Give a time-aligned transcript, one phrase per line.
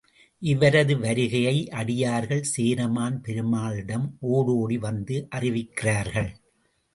[0.41, 6.31] இவரது வருகையை, அடியார்கள் சேரமான் பெருமாளிடம் ஓடோடி வந்து அறிவிக்கிறார்கள்.